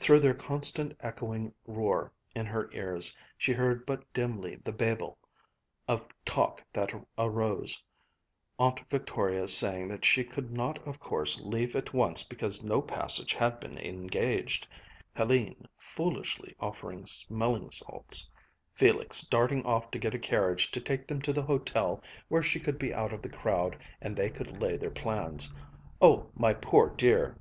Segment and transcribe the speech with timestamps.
[0.00, 5.16] Through their constant echoing roar in her ears she heard but dimly the babel
[5.86, 7.80] of talk that arose
[8.58, 13.34] Aunt Victoria saying that she could not of course leave at once because no passage
[13.34, 14.66] had been engaged,
[15.16, 18.28] Hélène foolishly offering smelling salts,
[18.72, 22.58] Felix darting off to get a carriage to take them to the hotel where she
[22.58, 25.54] could be out of the crowd and they could lay their plans
[26.02, 27.38] "Oh, my poor dear!